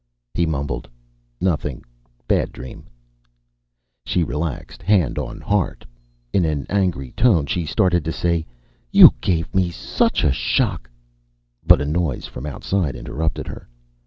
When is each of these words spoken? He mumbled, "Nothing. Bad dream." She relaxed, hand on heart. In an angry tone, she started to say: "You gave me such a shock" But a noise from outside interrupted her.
He 0.33 0.47
mumbled, 0.47 0.89
"Nothing. 1.39 1.83
Bad 2.27 2.51
dream." 2.51 2.85
She 4.03 4.23
relaxed, 4.23 4.81
hand 4.81 5.19
on 5.19 5.39
heart. 5.39 5.85
In 6.33 6.43
an 6.43 6.65
angry 6.71 7.11
tone, 7.11 7.45
she 7.45 7.67
started 7.67 8.03
to 8.05 8.11
say: 8.11 8.47
"You 8.91 9.11
gave 9.21 9.53
me 9.53 9.69
such 9.69 10.23
a 10.23 10.31
shock" 10.31 10.89
But 11.67 11.81
a 11.81 11.85
noise 11.85 12.25
from 12.25 12.47
outside 12.47 12.95
interrupted 12.95 13.45
her. 13.47 13.69